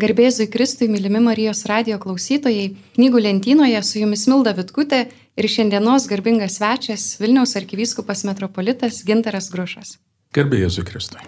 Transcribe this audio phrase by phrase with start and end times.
[0.00, 5.00] Garbėzui Kristui, mylimi Marijos radio klausytojai, knygų lentynoje su jumis Milda Vitkutė
[5.36, 9.98] ir šiandienos garbingas svečias Vilniaus arkivyskupas metropolitas Ginteras Grušas.
[10.32, 11.20] Garbėzui Kristui.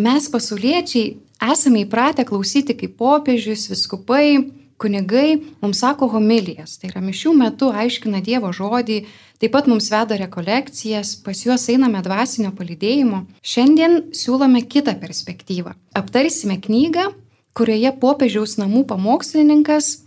[0.00, 1.18] Mes pasauliečiai
[1.52, 8.22] esame įpratę klausyti, kaip popiežius, viskupai, kunigai mums sako homilijas, tai yra mišių metu aiškina
[8.24, 9.02] Dievo žodį,
[9.42, 13.26] taip pat mums veda rekolekcijas, pas juos einame dvasinio palydėjimo.
[13.44, 15.76] Šiandien siūlome kitą perspektyvą.
[16.00, 17.10] Aptarsime knygą
[17.54, 20.04] kurioje popiežiaus namų pamokslininkas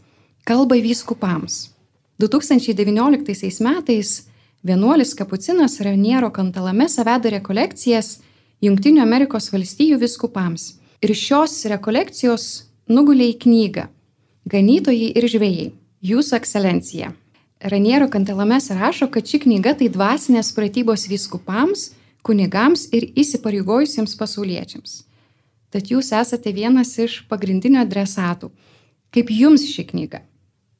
[0.47, 1.71] kalba vyskupams.
[2.19, 4.27] 2019 metais
[4.63, 8.17] vienuolis kapucinas Raniero Kantalamesa veda rekolekcijas
[8.61, 10.79] Junktinių Amerikos valstijų viskupams.
[11.01, 12.47] Ir šios rekolekcijos
[12.89, 13.85] nugulė į knygą
[14.47, 15.71] Ganytojai ir žvėjai.
[16.07, 17.11] Jūsų ekscelencija.
[17.59, 21.89] Raniero Kantalamesa rašo, kad ši knyga tai dvasinės pratybos viskupams,
[22.23, 25.06] kunigams ir įsipareigojusiems pasauliečiams.
[25.73, 28.51] Tad jūs esate vienas iš pagrindinių adresatų.
[29.11, 30.23] Kaip jums ši knyga?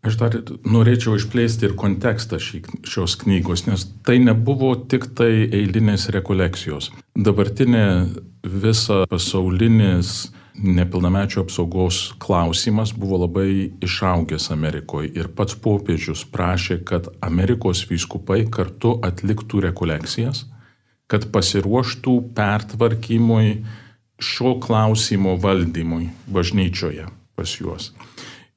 [0.08, 6.08] Aš dar norėčiau išplėsti ir kontekstą šį, šios knygos, nes tai nebuvo tik tai eilinės
[6.16, 6.92] rekolekcijos.
[7.18, 7.86] Dabartinė
[8.48, 17.84] visa pasaulinis nepilnamečio apsaugos klausimas buvo labai išaugęs Amerikoje ir pats popiežius prašė, kad Amerikos
[17.90, 20.46] vyskupai kartu atliktų rekolekcijas,
[21.12, 23.52] kad pasiruoštų pertvarkymui
[24.20, 27.06] šio klausimo valdymui bažnyčioje
[27.38, 27.92] pas juos.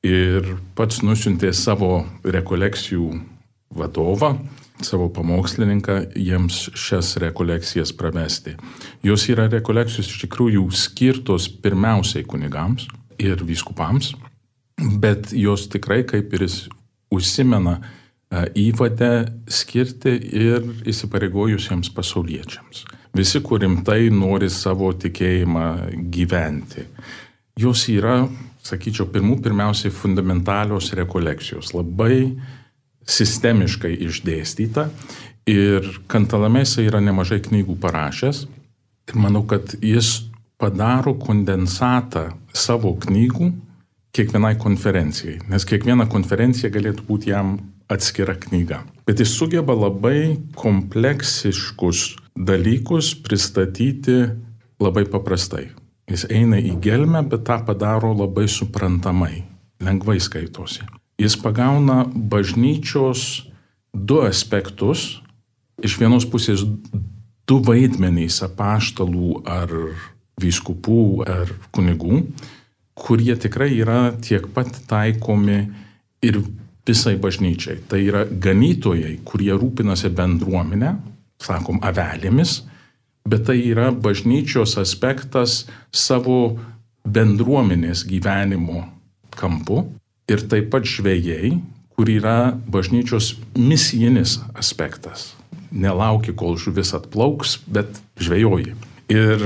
[0.06, 3.11] Ir pats nusintė savo rekolekcijų
[3.77, 4.33] vadovą,
[4.80, 8.56] savo pamokslininką jiems šias rekolekcijas pravesti.
[9.05, 12.89] Jos yra rekolekcijos iš tikrųjų skirtos pirmiausiai kunigams
[13.20, 14.14] ir vyskupams,
[14.80, 16.62] bet jos tikrai, kaip ir jis
[17.12, 17.80] užsimena,
[18.31, 19.12] įvadę
[19.50, 22.84] skirti ir įsipareigojusiems pasauliečiams.
[23.17, 25.67] Visi, kur rimtai nori savo tikėjimą
[26.14, 26.84] gyventi.
[27.58, 28.23] Jos yra,
[28.62, 32.36] sakyčiau, pirmų pirmiausiai fundamentalios rekolekcijos, labai
[33.11, 34.86] sistemiškai išdėstyta
[35.51, 38.45] ir Kantalamėse yra nemažai knygų parašęs.
[39.11, 40.30] Ir manau, kad jis
[40.61, 43.51] padaro kondensatą savo knygų
[44.14, 47.57] kiekvienai konferencijai, nes kiekviena konferencija galėtų būti jam
[47.90, 48.84] atskira knyga.
[49.06, 52.05] Bet jis sugeba labai kompleksiškus
[52.39, 54.23] dalykus pristatyti
[54.80, 55.68] labai paprastai.
[56.11, 59.45] Jis eina į gelmę, bet tą padaro labai suprantamai,
[59.83, 60.86] lengvai skaitosi.
[61.20, 63.50] Jis pagauna bažnyčios
[63.95, 65.20] du aspektus.
[65.80, 66.64] Iš vienos pusės
[67.48, 69.70] du vaidmenys apaštalų ar
[70.40, 72.23] vyskupų ar kunigų,
[72.96, 75.62] kurie tikrai yra tiek pat taikomi
[76.24, 76.40] ir
[76.86, 77.80] visai bažnyčiai.
[77.89, 80.95] Tai yra ganytojai, kurie rūpinasi bendruomenę,
[81.41, 82.61] sakom, avelėmis,
[83.29, 86.58] bet tai yra bažnyčios aspektas savo
[87.05, 88.85] bendruomenės gyvenimo
[89.36, 89.85] kampu
[90.30, 91.55] ir taip pat žvėjai,
[91.96, 95.35] kur yra bažnyčios misijinis aspektas.
[95.70, 98.74] Nelauki, kol žuvis atplauks, bet žvėjoji.
[99.12, 99.45] Ir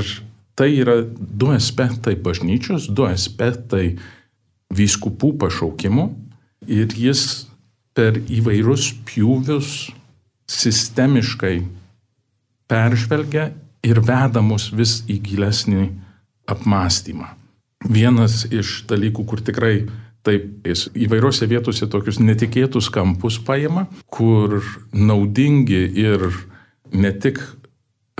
[0.57, 3.97] tai yra du aspektai bažnyčios, du aspektai
[4.75, 6.09] vyskupų pašaukimo
[6.67, 7.47] ir jis
[7.95, 9.71] per įvairius pjūvius
[10.51, 11.57] sistemiškai
[12.69, 13.51] peržvelgia
[13.85, 15.89] ir veda mus vis į gilesnį
[16.51, 17.29] apmąstymą.
[17.85, 19.85] Vienas iš dalykų, kur tikrai
[20.25, 26.25] taip jis įvairiose vietose tokius netikėtus kampus paima, kur naudingi ir
[26.95, 27.43] ne tik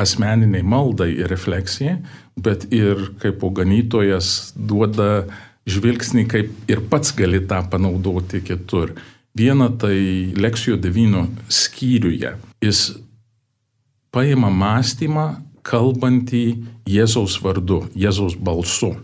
[0.01, 1.97] asmeniniai maldai ir refleksijai,
[2.37, 5.25] bet ir kaip ganytojas duoda
[5.71, 8.95] žvilgsnį, kaip ir pats gali tą panaudoti kitur.
[9.35, 12.37] Viena tai Leksijo 9 skyriuje.
[12.63, 12.83] Jis
[14.15, 15.27] paima mąstymą
[15.67, 16.45] kalbantį
[16.87, 18.95] Jėzaus vardu, Jėzaus balsu.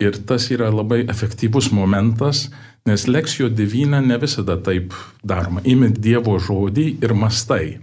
[0.00, 2.48] Ir tas yra labai efektyvus momentas,
[2.88, 5.60] nes leksijo devyna ne visada taip daroma.
[5.68, 7.76] Imi Dievo žodį ir mastai.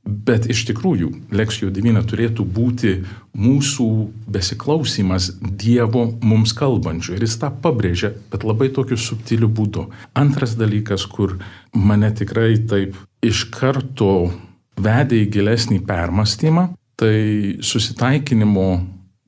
[0.00, 2.92] Bet iš tikrųjų, leksijo devyna turėtų būti
[3.36, 3.88] mūsų
[4.32, 7.18] besiklausimas Dievo mums kalbančių.
[7.18, 9.90] Ir jis tą pabrėžia, bet labai tokiu subtiliu būdu.
[10.16, 11.36] Antras dalykas, kur
[11.76, 14.30] mane tikrai taip iš karto
[14.80, 18.68] vedė į gilesnį permastymą, tai susitaikinimo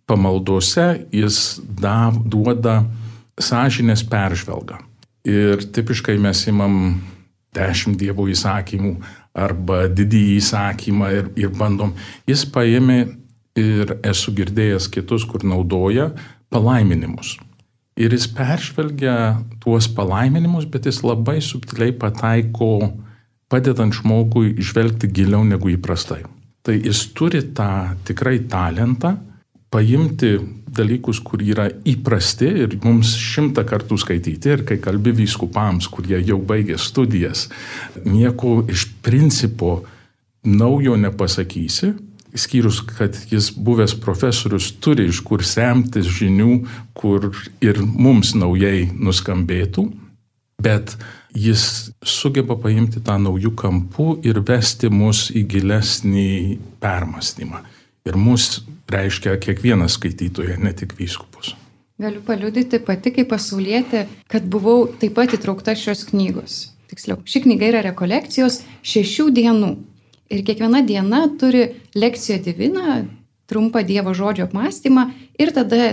[0.08, 2.82] pamaldose jis dav, duoda
[3.40, 4.80] sąžinės peržvelgą.
[5.28, 7.02] Ir tipiškai mes imam
[7.54, 8.96] dešimt dievo įsakymų
[9.32, 11.94] arba didįjį įsakymą ir, ir bandom.
[12.28, 12.98] Jis paėmė
[13.58, 16.10] ir esu girdėjęs kitus, kur naudoja
[16.52, 17.36] palaiminimus.
[18.00, 19.14] Ir jis peržvelgia
[19.60, 22.92] tuos palaiminimus, bet jis labai subtiliai pataiko
[23.52, 26.22] padedant žmogui žvelgti giliau negu įprastai.
[26.64, 29.16] Tai jis turi tą tikrai talentą
[29.72, 30.36] paimti
[30.72, 36.38] dalykus, kur yra įprasti ir mums šimtą kartų skaityti ir kai kalbi vyskupams, kurie jau
[36.40, 37.48] baigė studijas,
[38.04, 39.82] nieko iš principo
[40.44, 41.92] naujo nepasakysi,
[42.34, 46.62] skyrus, kad jis buvęs profesorius turi iš kur semtis žinių,
[46.96, 47.30] kur
[47.64, 49.86] ir mums naujai nuskambėtų,
[50.62, 50.96] bet
[51.36, 57.62] jis sugeba paimti tą naujų kampų ir vesti mus į gilesnį permastymą.
[58.08, 61.54] Ir mus reiškia kiekvienas skaitytojas, ne tik vyskupus.
[62.02, 66.72] Galiu paliudyti pati kaip pasaulietė, kad buvau taip pat įtraukta šios knygos.
[66.90, 69.70] Tiksliau, ši knyga yra rekolekcijos šešių dienų.
[70.32, 73.04] Ir kiekviena diena turi lekciją diviną,
[73.46, 75.06] trumpą Dievo žodžio apmąstymą
[75.38, 75.92] ir tada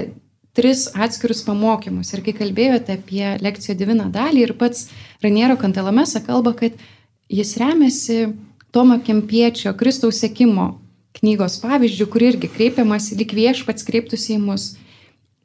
[0.58, 2.10] tris atskirus pamokymus.
[2.16, 4.88] Ir kai kalbėjote apie lekciją diviną dalį ir pats
[5.24, 6.80] Raniero Kantalamesa kalba, kad
[7.30, 8.32] jis remiasi
[8.72, 10.72] Tomo Kempiečio Kristaus sėkimo
[11.18, 14.74] knygos pavyzdžių, kur irgi kreipiamas lik viešpats kreiptųsi į mus.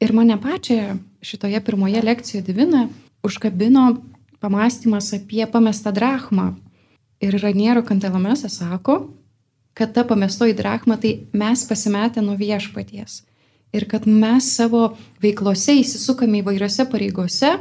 [0.03, 2.87] Ir mane pačią šitoje pirmoje lekcijoje divina
[3.25, 3.95] užkabino
[4.43, 6.53] pamastymas apie pamestą drachmą.
[7.23, 9.07] Ir Raniero Kantelamesa sako,
[9.73, 13.23] kad ta pamestoji drachma tai mes pasimetę nuo viešpaties.
[13.73, 17.55] Ir kad mes savo veiklose įsisukame įvairiose pareigose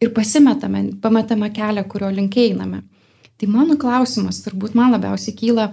[0.00, 2.82] ir pasimetame, pametame kelią, kurio link einame.
[3.38, 5.68] Tai mano klausimas turbūt man labiausiai kyla,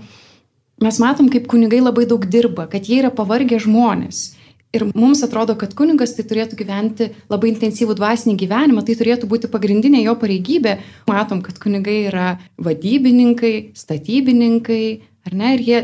[0.81, 4.31] mes matom, kaip kunigai labai daug dirba, kad jie yra pavargę žmonės.
[4.71, 9.49] Ir mums atrodo, kad kunigas tai turėtų gyventi labai intensyvų dvasinį gyvenimą, tai turėtų būti
[9.51, 10.77] pagrindinė jo pareigybė.
[11.11, 14.85] Matom, kad kunigai yra vadybininkai, statybininkai,
[15.27, 15.81] ar ne, ir jie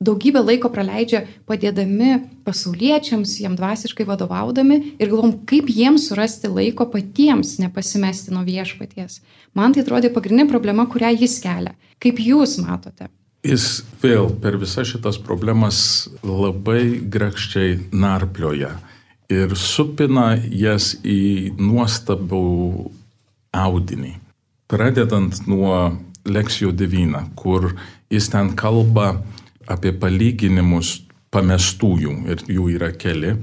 [0.00, 2.14] daugybę laiko praleidžia padėdami
[2.48, 9.20] pasauliečiams, jiem dvasiškai vadovaudami ir galvom, kaip jiems surasti laiko patiems nepasimesti nuo viešpaties.
[9.52, 11.76] Man tai atrodė pagrindinė problema, kurią jis kelia.
[12.00, 13.12] Kaip jūs matote?
[13.40, 18.74] Jis vėl per visas šitas problemas labai grakščiai narplioja
[19.32, 22.42] ir supina jas į nuostabų
[23.56, 24.12] audinį.
[24.70, 25.76] Pradedant nuo
[26.28, 27.72] lekcijų devyną, kur
[28.12, 29.14] jis ten kalba
[29.70, 30.98] apie palyginimus
[31.32, 33.38] pamestųjų ir jų yra keli.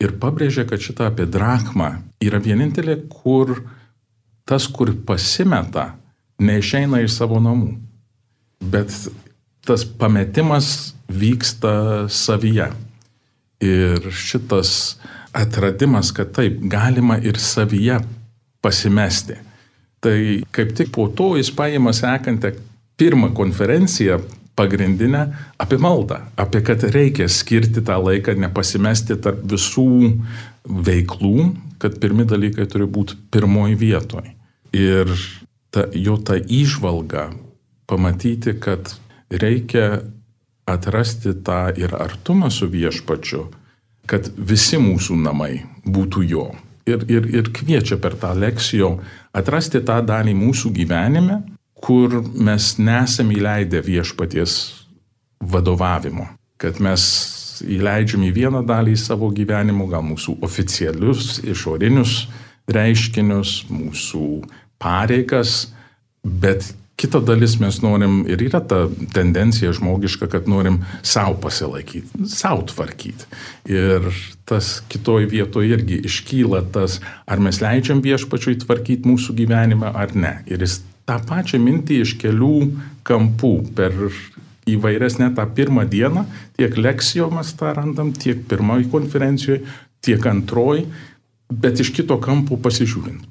[0.00, 1.90] Ir pabrėžia, kad šitą apie drachmą
[2.22, 3.58] yra vienintelė, kur
[4.48, 5.96] tas, kur pasimeta,
[6.40, 7.74] neišeina iš savo namų.
[8.72, 8.94] Bet
[9.66, 12.70] tas pametimas vyksta savyje.
[13.60, 14.96] Ir šitas
[15.36, 17.98] atradimas, kad taip galima ir savyje
[18.64, 19.36] pasimesti.
[20.00, 20.16] Tai
[20.50, 22.54] kaip tik po to jis paima sekantę
[22.96, 24.20] pirmą konferenciją
[24.56, 25.26] pagrindinę
[25.58, 29.90] apie maldą, apie kad reikia skirti tą laiką, nepasimesti tarp visų
[30.88, 34.34] veiklų, kad pirmi dalykai turi būti pirmoji vietoje.
[34.76, 35.12] Ir
[35.72, 37.30] ta, jo ta išvalga
[37.90, 38.92] pamatyti, kad
[39.30, 40.02] reikia
[40.66, 43.46] atrasti tą ir artumą su viešpačiu,
[44.10, 46.50] kad visi mūsų namai būtų jo.
[46.88, 48.96] Ir, ir, ir kviečia per tą lekciją
[49.36, 51.40] atrasti tą dalį mūsų gyvenime,
[51.80, 54.56] kur mes nesame įleidę viešpaties
[55.40, 56.26] vadovavimo.
[56.60, 57.04] Kad mes
[57.64, 62.24] įleidžiam į vieną dalį savo gyvenimo, gal mūsų oficialius, išorinius
[62.70, 64.26] reiškinius, mūsų
[64.80, 65.70] pareigas,
[66.24, 68.82] bet Kita dalis mes norim ir yra ta
[69.14, 73.28] tendencija žmogiška, kad norim savo pasilaikyti, savo tvarkyti.
[73.72, 74.10] Ir
[74.44, 80.34] tas kitoj vietoje irgi iškyla tas, ar mes leidžiam viešpačiui tvarkyti mūsų gyvenimą ar ne.
[80.50, 82.54] Ir jis tą pačią mintį iš kelių
[83.08, 83.96] kampų per
[84.70, 86.26] įvairias net tą pirmą dieną,
[86.60, 89.64] tiek lekcijomas tą randam, tiek pirmoji konferencijoje,
[90.04, 90.86] tiek antroji,
[91.50, 93.24] bet iš kito kampo pasižiūrint.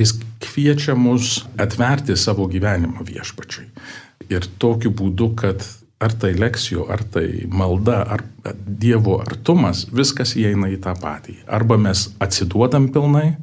[0.00, 3.66] Jis kviečia mus atverti savo gyvenimą viešpačiui.
[4.32, 5.64] Ir tokiu būdu, kad
[6.00, 8.24] ar tai lekcijų, ar tai malda, ar
[8.80, 11.42] Dievo artumas, viskas įeina į tą patį.
[11.44, 13.34] Arba mes atsiduodam pilnai,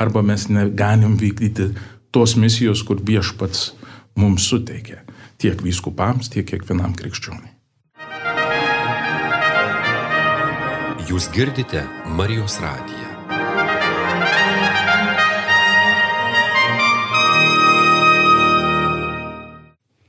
[0.00, 1.68] arba mes negalim vykdyti
[2.14, 3.74] tos misijos, kur viešpats
[4.16, 5.02] mums suteikia.
[5.38, 7.52] Tiek vyskupams, tiek kiekvienam krikščioniui.
[11.08, 11.84] Jūs girdite
[12.16, 13.07] Marijos radiją.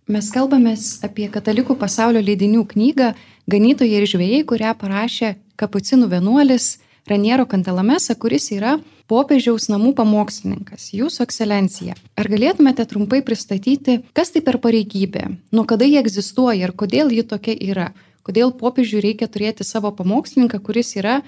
[0.10, 3.12] Mes kalbamės apie katalikų pasaulio leidinių knygą
[3.50, 11.28] Ganytojai ir žvėjai, kurią parašė kapucinų vienuolis Raniero Kantalamesa, kuris yra popiežiaus namų pamokslininkas, jūsų
[11.28, 11.94] ekscelencija.
[12.18, 17.28] Ar galėtumėte trumpai pristatyti, kas tai per pareigybė, nuo kada jie egzistuoja ir kodėl ji
[17.30, 17.92] tokia yra?
[18.26, 21.20] Kodėl popiežiui reikia turėti savo pamokslininką, kuris yra,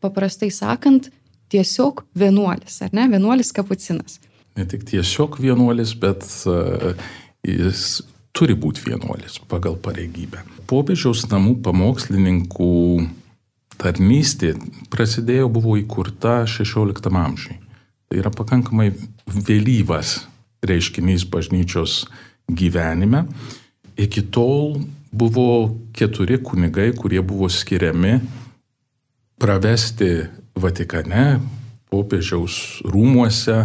[0.00, 1.10] paprastai sakant,
[1.52, 3.10] tiesiog vienuolis, ar ne?
[3.12, 4.22] Vienuolis kapucinas.
[4.56, 6.96] Ne tik tiesiog vienuolis, bet uh,
[7.44, 8.00] jis
[8.36, 10.42] turi būti vienuolis pagal pareigybę.
[10.70, 12.72] Popiežiaus namų pamokslininkų
[13.82, 14.54] tarnystė
[14.92, 17.58] prasidėjo, buvo įkurta 16 amžiui.
[18.08, 18.90] Tai yra pakankamai
[19.26, 20.22] vėlyvas
[20.64, 22.02] reiškinys bažnyčios
[22.48, 23.24] gyvenime.
[23.96, 24.78] Iki tol
[25.12, 28.20] buvo keturi kunigai, kurie buvo skiriami
[29.42, 31.40] pravesti Vatikane,
[31.90, 33.64] popiežiaus rūmuose,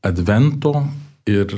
[0.00, 0.72] Advento
[1.28, 1.52] ir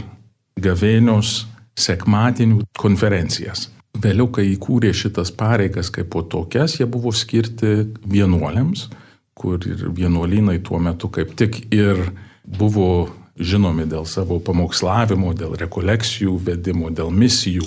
[0.59, 1.45] gavėnios
[1.79, 3.69] sekmadienių konferencijas.
[4.02, 8.88] Vėliau, kai įkūrė šitas pareigas kaip po tokias, jie buvo skirti vienuoliams,
[9.37, 12.00] kur ir vienuolynai tuo metu kaip tik ir
[12.45, 17.64] buvo žinomi dėl savo pamokslavimo, dėl rekolekcijų vedimo, dėl misijų.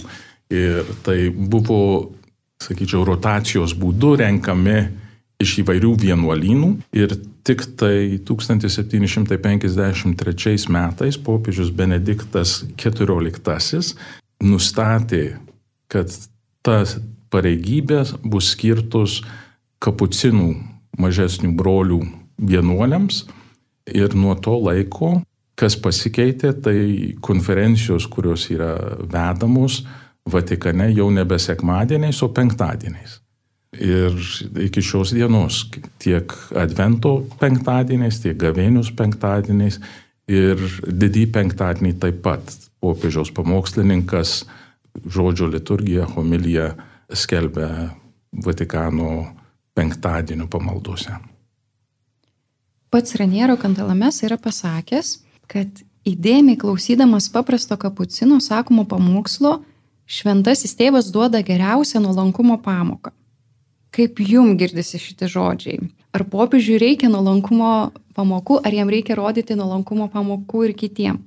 [0.54, 2.12] Ir tai buvo,
[2.62, 4.78] sakyčiau, rotacijos būdu renkami
[5.42, 13.94] iš įvairių vienuolynų ir tik tai 1753 metais popiežius Benediktas XIV
[14.44, 15.38] nustatė,
[15.88, 16.10] kad
[16.66, 16.98] tas
[17.34, 19.22] pareigybės bus skirtos
[19.84, 20.56] kapucinų
[20.98, 22.00] mažesnių brolių
[22.40, 23.26] vienuoliams
[23.94, 25.22] ir nuo to laiko,
[25.60, 26.78] kas pasikeitė, tai
[27.22, 29.86] konferencijos, kurios yra vedamos
[30.26, 33.25] Vatikane jau nebe sekmadieniais, o penktadieniais.
[33.82, 34.16] Ir
[34.64, 35.66] iki šios dienos
[36.00, 39.82] tiek Advento penktadieniais, tiek Gavėnius penktadieniais
[40.32, 42.54] ir didį penktadienį taip pat
[42.84, 44.44] popiežiaus pamokslininkas
[45.06, 46.72] žodžio liturgiją, homiliją
[47.14, 47.92] skelbia
[48.46, 49.26] Vatikano
[49.76, 51.18] penktadienio pamaldose.
[52.90, 55.18] Pats Raniero Kantalames yra pasakęs,
[55.52, 59.58] kad įdėmiai klausydamas paprasto kapucino sakomo pamokslo,
[60.08, 63.12] šventasis tėvas duoda geriausią nuolankumo pamoką.
[63.96, 65.80] Kaip jum girdisi šitie žodžiai?
[66.16, 71.20] Ar popiežiui reikia nuolankumo pamokų, ar jam reikia rodyti nuolankumo pamokų ir kitiem?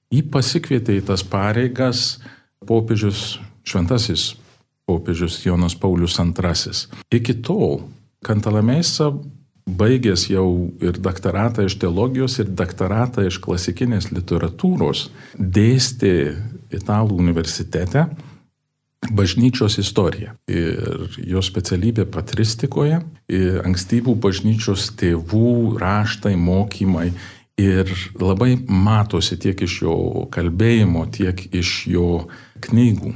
[0.08, 2.24] Jį pasikvietė į tas pareigas
[2.64, 3.36] popiežius,
[3.68, 4.40] šventasis
[4.88, 6.32] popiežius Jonas Paulius II.
[7.12, 7.84] Iki tol
[8.26, 9.12] kantalemėse
[9.68, 10.48] baigęs jau
[10.80, 16.14] ir doktoratą iš teologijos, ir doktoratą iš klasikinės literatūros, dėstė
[16.68, 18.02] Italų universitete
[19.14, 20.34] bažnyčios istoriją.
[20.50, 22.98] Ir jo specialybė patristikoje,
[23.64, 27.12] ankstyvų bažnyčios tėvų raštai, mokymai.
[27.58, 27.88] Ir
[28.20, 29.94] labai matosi tiek iš jo
[30.30, 32.10] kalbėjimo, tiek iš jo
[32.62, 33.14] knygų,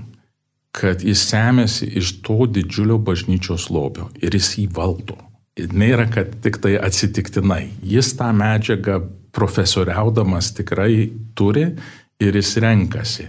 [0.72, 5.18] kad jis semėsi iš to didžiulio bažnyčios lobio ir jis jį valdo
[5.56, 7.70] nėra, kad tik tai atsitiktinai.
[7.82, 9.02] Jis tą medžiagą
[9.32, 11.66] profesoriaudamas tikrai turi
[12.20, 13.28] ir jis renkasi.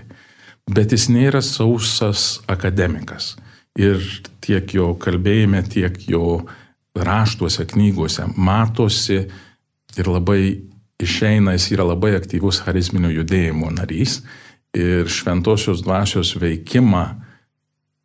[0.71, 3.35] Bet jis nėra sausas akademikas.
[3.75, 3.99] Ir
[4.43, 6.45] tiek jo kalbėjime, tiek jo
[6.95, 9.25] raštuose, knygose matosi
[9.97, 10.61] ir labai
[11.01, 14.21] išeina, jis yra labai aktyvus charizminio judėjimo narys
[14.77, 17.03] ir šventosios dvasios veikimą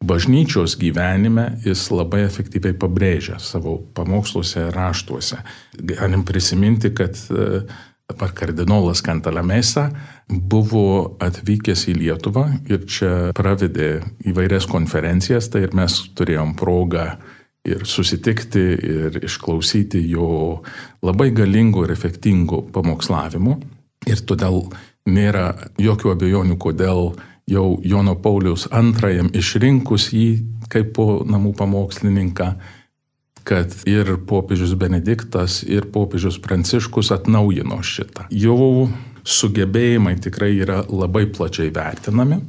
[0.04, 5.40] bažnyčios gyvenime jis labai efektyviai pabrėžia savo pamoksluose ir raštuose.
[5.78, 7.18] Galim prisiminti, kad
[8.08, 9.88] dabar kardinolas Kantalamesa
[10.28, 17.10] buvo atvykęs į Lietuvą ir čia pravedė įvairias konferencijas, tai ir mes turėjom progą
[17.68, 18.64] ir susitikti
[18.94, 20.62] ir išklausyti jo
[21.04, 23.58] labai galingo ir efektingo pamokslavimo.
[24.08, 24.62] Ir todėl
[25.08, 25.50] nėra
[25.80, 27.10] jokių abejonių, kodėl
[27.48, 30.28] jau Jono Paulius antrajam išrinkus jį
[30.68, 32.48] kaip po namų pamokslininką,
[33.48, 38.26] kad ir popiežius Benediktas, ir popiežius Pranciškus atnaujino šitą.
[38.28, 38.88] Jo
[39.28, 42.42] sugebėjimai tikrai yra labai plačiai vertinami.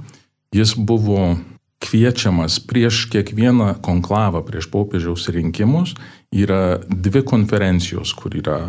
[0.56, 1.38] Jis buvo
[1.80, 5.96] kviečiamas prieš kiekvieną konklavą, prieš popiežiaus rinkimus.
[6.36, 8.60] Yra dvi konferencijos, kur yra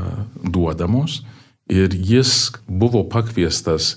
[0.43, 1.25] duodamos.
[1.71, 3.97] Ir jis buvo pakviestas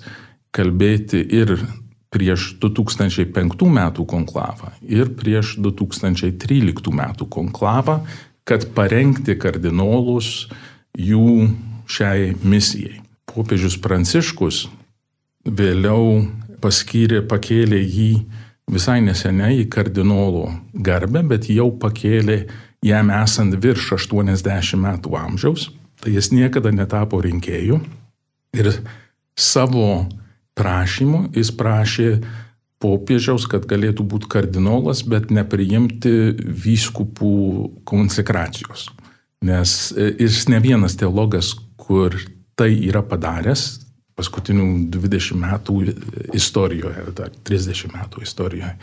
[0.53, 1.57] kalbėti ir
[2.13, 8.01] prieš 2005 metų konklavą ir prieš 2013 metų konklavą,
[8.46, 10.48] kad parengti kardinolus
[10.93, 11.50] jų
[11.89, 13.01] šiai misijai.
[13.34, 14.67] Popiežius Pranciškus
[15.43, 16.24] vėliau
[16.63, 18.12] paskyrė, pakėlė jį
[18.72, 22.43] visai neseniai į kardinolo garbę, bet jau pakėlė
[22.86, 25.72] jam esant virš 80 metų amžiaus.
[26.03, 27.79] Tai jis niekada netapo rinkėjų
[28.60, 28.70] ir
[29.39, 30.05] savo
[30.60, 32.10] prašymu jis prašė
[32.83, 36.33] popiežiaus, kad galėtų būti kardinolas, bet nepriimti
[36.65, 37.36] vyskupų
[37.88, 38.89] konsekracijos.
[39.43, 42.15] Nes e, jis ne vienas teologas, kur
[42.60, 43.83] tai yra padaręs
[44.13, 45.75] paskutinių 20 metų
[46.38, 48.75] istorijoje, dar 30 metų istorijoje.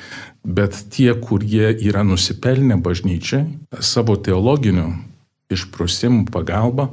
[0.43, 3.45] Bet tie, kurie yra nusipelnę bažnyčiai,
[3.79, 4.89] savo teologiniu
[5.55, 6.89] išprusimų pagalba,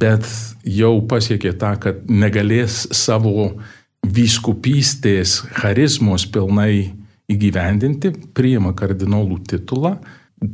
[0.00, 0.28] bet
[0.64, 3.54] jau pasiekė tą, kad negalės savo
[4.06, 6.90] vyskupystės charizmos pilnai
[7.30, 9.96] įgyvendinti, priima kardinolų titulą,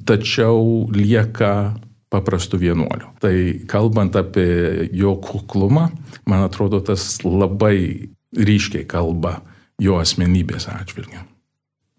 [0.09, 1.77] tačiau lieka
[2.13, 3.13] paprastų vienuolių.
[3.23, 3.35] Tai
[3.71, 5.89] kalbant apie jo kuklumą,
[6.29, 9.41] man atrodo, tas labai ryškiai kalba
[9.83, 11.23] jo asmenybės atžvilgiu.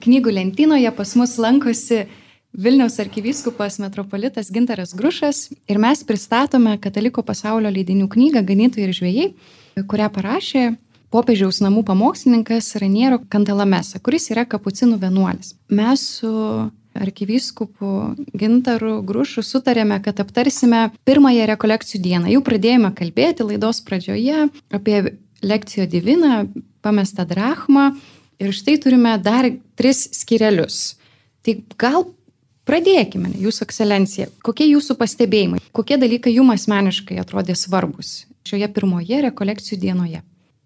[0.03, 2.05] Knygų lentynoje pas mus lankosi
[2.57, 9.25] Vilniaus arkivyskupas metropolitas Gintaras Grušas ir mes pristatome Kataliko pasaulio leidinių knygą Ganytojai ir žvėjai,
[9.89, 10.63] kurią parašė
[11.13, 15.53] popiežiaus namų pamokslininkas Raniero Kantalamesa, kuris yra kapucinų vienuolis.
[15.69, 16.31] Mes su
[16.97, 17.93] arkivyskupu
[18.37, 22.33] Gintaru Grušu sutarėme, kad aptarsime pirmąją rekolekcijų dieną.
[22.33, 24.99] Jau pradėjome kalbėti laidos pradžioje apie
[25.45, 26.47] lekcijo diviną,
[26.81, 27.91] pamestą drachmą
[28.41, 30.95] ir štai turime dar tris skirelius.
[31.45, 32.09] Tai gal
[32.67, 39.77] Pradėkime, Jūsų ekscelencija, kokie Jūsų pastebėjimai, kokie dalykai Jums asmeniškai atrodė svarbus šioje pirmoje rekolekcijų
[39.85, 40.19] dienoje?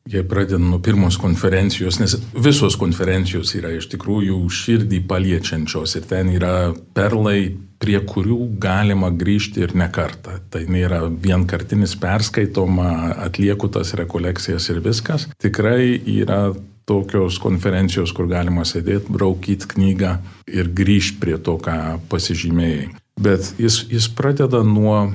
[0.09, 6.31] Jei pradedam nuo pirmos konferencijos, nes visos konferencijos yra iš tikrųjų širdį paliečiančios ir ten
[6.33, 10.37] yra perlai, prie kurių galima grįžti ir ne kartą.
[10.53, 15.27] Tai nėra vienkartinis perskaitoma, atlieku tas rekolekcijas ir viskas.
[15.41, 16.51] Tikrai yra
[16.89, 20.15] tokios konferencijos, kur galima sėdėti, braukyti knygą
[20.49, 22.89] ir grįžti prie to, ką pasižymėjai.
[23.21, 25.11] Bet jis, jis pradeda nuo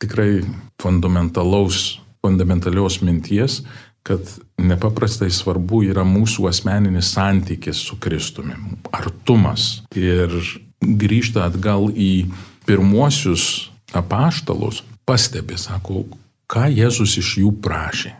[0.00, 0.42] tikrai
[0.80, 3.60] fundamentalaus, fundamentalios minties,
[4.06, 4.24] kad
[4.58, 8.56] nepaprastai svarbu yra mūsų asmeninis santykis su Kristumi,
[8.96, 9.82] artumas.
[9.96, 10.32] Ir
[10.80, 12.30] grįžta atgal į
[12.66, 16.06] pirmuosius apaštalus, pastebi, sako,
[16.50, 18.14] ką Jėzus iš jų prašė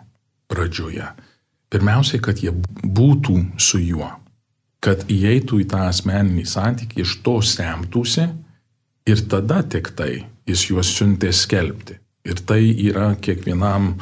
[0.51, 1.09] pradžioje
[1.71, 2.51] Pirmiausiai, kad jie
[2.83, 4.09] būtų su juo,
[4.83, 8.27] kad įeitų į tą asmeninį santykį, iš to semtųsi
[9.07, 12.01] ir tada tik tai jis juos siuntė skelbti.
[12.27, 13.95] Ir tai yra kiekvienam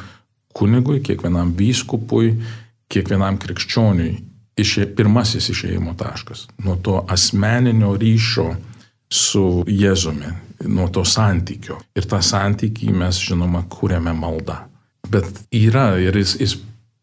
[0.59, 2.33] kunigui, kiekvienam vyskupui,
[2.91, 4.17] kiekvienam krikščioniui
[4.59, 6.47] išė, pirmasis išėjimo taškas.
[6.65, 8.49] Nuo to asmeninio ryšio
[9.09, 10.33] su Jėzumi,
[10.69, 11.79] nuo to santykio.
[11.97, 14.59] Ir tą santykį mes, žinoma, kūrėme maldą.
[15.09, 16.57] Bet yra ir jis, jis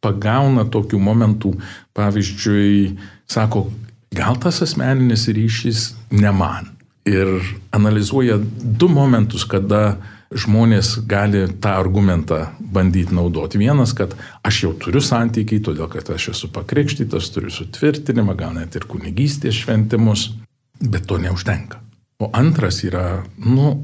[0.04, 1.54] pagauna tokių momentų,
[1.96, 2.94] pavyzdžiui,
[3.30, 3.66] sako,
[4.14, 6.70] gal tas asmeninis ryšys ne man.
[7.06, 7.40] Ir
[7.74, 9.96] analizuoja du momentus, kada
[10.34, 13.60] žmonės gali tą argumentą bandyti naudoti.
[13.62, 18.74] Vienas, kad aš jau turiu santykiai, todėl kad aš esu pakrikštytas, turiu sutvirtinimą, gal net
[18.78, 20.32] ir kunigystės šventimus,
[20.82, 21.82] bet to neužtenka.
[22.22, 23.82] O antras yra, nu,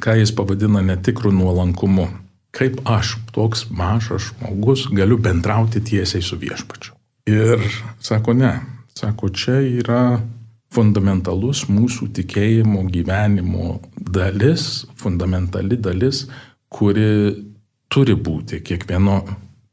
[0.00, 2.10] ką jis pavadina netikrų nuolankumu
[2.50, 6.94] kaip aš, toks mažas žmogus, galiu bendrauti tiesiai su viešpačiu.
[7.30, 7.62] Ir
[8.02, 8.54] sako, ne,
[8.96, 10.20] sako, čia yra
[10.74, 16.24] fundamentalus mūsų tikėjimo gyvenimo dalis, fundamentali dalis,
[16.70, 17.34] kuri
[17.90, 19.18] turi būti kiekvieno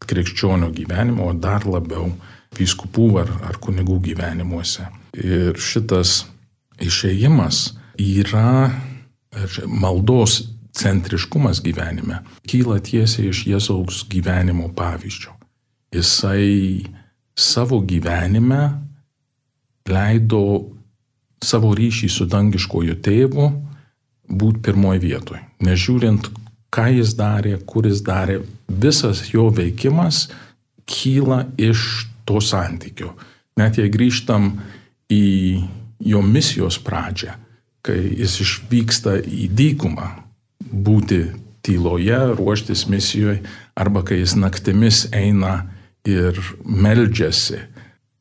[0.07, 2.09] krikščionio gyvenimo, o dar labiau
[2.57, 4.87] vyskupų ar, ar kunigų gyvenimuose.
[5.17, 6.23] Ir šitas
[6.81, 8.71] išėjimas yra
[9.67, 10.41] maldos
[10.77, 15.33] centriškumas gyvenime kyla tiesiai iš Jėzaus gyvenimo pavyzdžio.
[15.93, 16.85] Jisai
[17.37, 18.61] savo gyvenime
[19.89, 20.76] leido
[21.43, 23.47] savo ryšį su dangiškoju tėvu
[24.27, 25.41] būti pirmoji vietoje.
[25.63, 26.29] Nežiūrint,
[26.73, 30.27] ką jis darė, kur jis darė, visas jo veikimas
[30.87, 33.13] kyla iš to santykio.
[33.57, 34.51] Net jei grįžtam
[35.11, 35.25] į
[36.05, 37.33] jo misijos pradžią,
[37.81, 40.09] kai jis išvyksta į dykumą,
[40.67, 41.23] būti
[41.65, 43.41] tyloje, ruoštis misijoje,
[43.75, 45.67] arba kai jis naktimis eina
[46.07, 47.63] ir meldžiasi.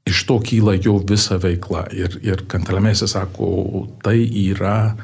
[0.07, 1.87] Iš to kyla jo visa veikla.
[1.97, 4.95] Ir, ir kantalamėse sako, tai yra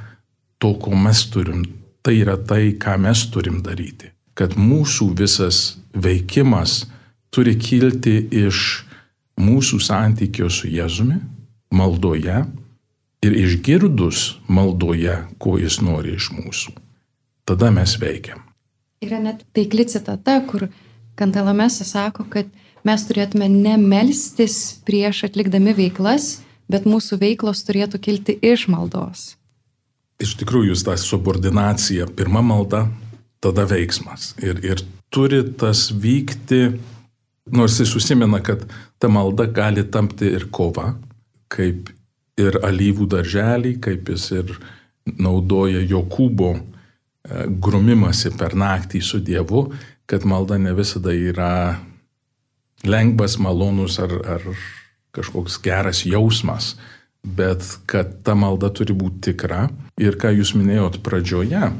[0.62, 1.64] to, ko mes turim,
[2.06, 4.12] tai yra tai, ką mes turim daryti.
[4.38, 5.62] Kad mūsų visas
[5.92, 6.84] veikimas
[7.34, 8.84] turi kilti iš
[9.42, 11.18] mūsų santykio su Jėzumi,
[11.74, 12.44] maldoje
[13.26, 16.78] ir išgirdus maldoje, ko jis nori iš mūsų
[17.44, 18.40] tada mes veikiam.
[19.02, 20.68] Yra net taikli citata, kur
[21.18, 22.46] Kantalamesa sako, kad
[22.86, 26.40] mes turėtume nemelstis prieš atlikdami veiklas,
[26.70, 29.32] bet mūsų veiklos turėtų kilti iš maldos.
[30.22, 32.86] Iš tikrųjų, ta subordinacija, pirma malda,
[33.42, 34.32] tada veiksmas.
[34.42, 36.76] Ir, ir turi tas vykti,
[37.50, 38.64] nors jis užsimena, kad
[39.02, 40.92] ta malda gali tampti ir kova,
[41.52, 41.90] kaip
[42.40, 44.54] ir alyvų darželį, kaip jis ir
[45.18, 46.54] naudoja Jokūbo
[47.62, 49.68] grumimasi per naktį su Dievu,
[50.06, 51.80] kad malda ne visada yra
[52.84, 54.46] lengvas, malonus ar, ar
[55.14, 56.74] kažkoks geras jausmas,
[57.22, 59.66] bet kad ta malda turi būti tikra.
[60.00, 61.70] Ir ką jūs minėjot pradžioje,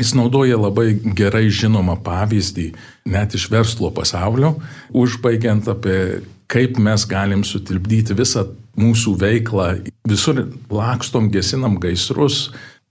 [0.00, 2.70] Jis naudoja labai gerai žinomą pavyzdį,
[3.12, 4.54] net iš verslo pasaulio,
[4.96, 8.46] užbaigiant apie kaip mes galim sutilpdyti visą
[8.80, 9.66] mūsų veiklą,
[10.08, 10.40] visur
[10.72, 12.46] lakstom, gesinam gaisrus,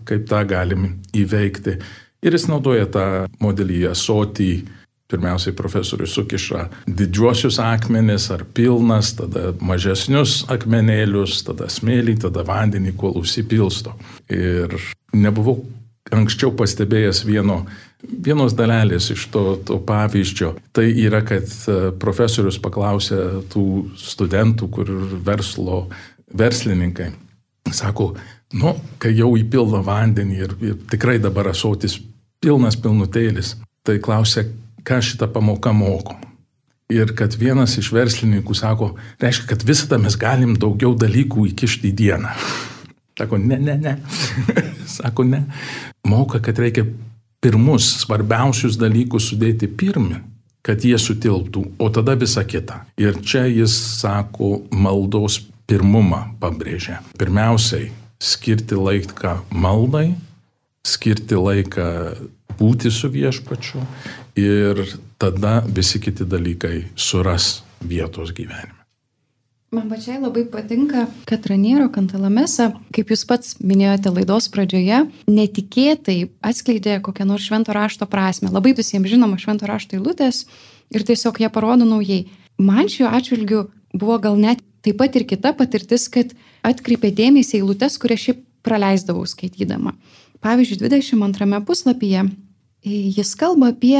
[0.06, 1.78] kaip tą galim įveikti.
[2.22, 3.06] Ir jis naudoja tą
[3.42, 4.52] modelį asotį.
[5.12, 13.18] Pirmiausiai profesorius sukiša didžiuosius akmenis ar pilnas, tada mažesnius akmenėlius, tada smėlį, tada vandenį, kol
[13.20, 13.98] užsipilsto.
[14.32, 14.78] Ir
[15.12, 15.60] nebuvau
[16.12, 17.62] anksčiau pastebėjęs vieno,
[18.02, 20.54] vienos dalelės iš to, to pavyzdžio.
[20.76, 23.20] Tai yra, kad e, profesorius paklausė
[23.52, 23.66] tų
[24.00, 24.92] studentų, kur
[25.26, 25.84] verslo
[26.38, 27.12] verslininkai.
[27.72, 28.14] Sako,
[28.58, 32.00] nu, kai jau įpilna vandenį ir, ir tikrai dabar asotis
[32.42, 34.48] pilnas pilnutėlis, tai klausė,
[34.88, 36.18] ką šitą pamoką moko.
[36.92, 41.96] Ir kad vienas iš verslininkų sako, reiškia, kad visada mes galim daugiau dalykų įkišti į
[42.02, 42.34] dieną.
[43.20, 43.96] Sako, ne, ne, ne.
[44.98, 45.46] Sako, ne.
[46.08, 46.84] Moka, kad reikia
[47.42, 50.20] pirmus svarbiausius dalykus sudėti pirmi,
[50.66, 52.84] kad jie sutilptų, o tada visa kita.
[53.02, 55.40] Ir čia jis sako, maldos
[55.70, 57.00] pirmumą pabrėžia.
[57.18, 57.90] Pirmiausiai,
[58.22, 60.12] skirti laiką maldai,
[60.86, 61.88] skirti laiką
[62.60, 63.82] būti su viešpačiu
[64.36, 64.84] ir
[65.22, 68.82] tada visi kiti dalykai suras vietos gyvenime.
[69.72, 76.98] Man pačiai labai patinka, kad Raniero Kantalamesa, kaip jūs pats minėjote laidos pradžioje, netikėtai atskleidė
[77.06, 78.52] kokią nors švento rašto prasme.
[78.52, 80.44] Labai visiems žinoma švento rašto eilutės
[80.92, 82.26] ir tiesiog ją parodo naujai.
[82.60, 86.36] Man šiuo atžvilgiu buvo gal net taip pat ir kita patirtis, kad
[86.68, 89.96] atkreipė dėmesį eilutes, kurias šiaip praleisdavau skaitydama.
[90.44, 92.28] Pavyzdžiui, 22 puslapyje
[92.86, 94.00] jis kalba apie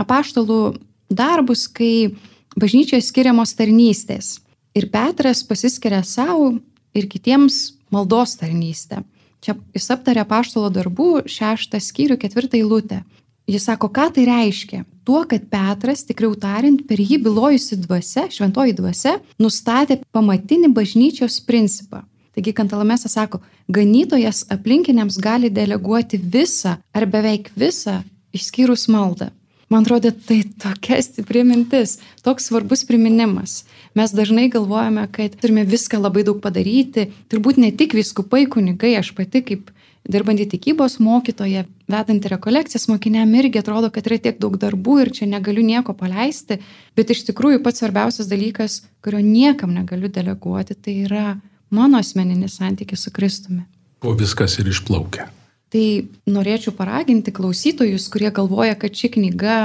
[0.00, 0.76] apaštalų
[1.12, 2.16] darbus, kai
[2.56, 4.40] bažnyčioje skiriamos tarnystės.
[4.76, 6.56] Ir Petras pasiskiria savo
[6.96, 9.02] ir kitiems maldos tarnystę.
[9.44, 13.02] Čia jis aptarė paštalo darbų šeštą skyrių ketvirtą eilutę.
[13.46, 14.82] Jis sako, ką tai reiškia?
[15.06, 22.02] Tuo, kad Petras, tikriau tariant, per jį bylojusi dvasia, šventoji dvasia, nustatė pamatinį bažnyčios principą.
[22.36, 23.40] Taigi Kantalamesas sako,
[23.72, 28.02] ganytojas aplinkiniams gali deleguoti visą ar beveik visą,
[28.36, 29.30] išskyrus maldą.
[29.72, 33.64] Man atrodo, tai tokia stipri mintis, toks svarbus priminimas.
[33.98, 39.10] Mes dažnai galvojame, kad turime viską labai daug padaryti, turbūt ne tik viskupai, kunigai, aš
[39.16, 39.72] pati kaip
[40.06, 45.26] dirbantį tikybos mokytoje, vedantį rekolekcijas mokiniam irgi atrodo, kad yra tiek daug darbų ir čia
[45.32, 46.60] negaliu nieko paleisti,
[46.94, 51.26] bet iš tikrųjų pats svarbiausias dalykas, kurio niekam negaliu deleguoti, tai yra
[51.70, 53.64] mano asmeninis santykis su Kristumi.
[54.04, 55.30] O viskas ir išplaukia.
[55.72, 55.86] Tai
[56.30, 59.56] norėčiau paraginti klausytojus, kurie galvoja, kad ši knyga